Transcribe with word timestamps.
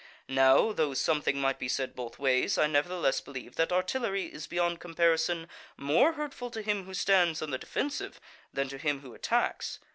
Now, 0.27 0.71
though 0.71 0.95
something 0.95 1.39
might 1.39 1.59
be 1.59 1.67
said 1.67 1.95
both 1.95 2.17
ways, 2.17 2.57
I 2.57 2.65
nevertheless 2.65 3.21
believe 3.21 3.55
that 3.57 3.71
artillery 3.71 4.25
is 4.33 4.47
beyond 4.47 4.79
comparison 4.79 5.47
more 5.77 6.13
hurtful 6.13 6.49
to 6.49 6.63
him 6.63 6.85
who 6.85 6.95
stands 6.95 7.39
on 7.39 7.51
the 7.51 7.59
defensive 7.59 8.19
than 8.51 8.67
to 8.69 8.79
him 8.79 9.01
who 9.01 9.13
attacks. 9.13 9.77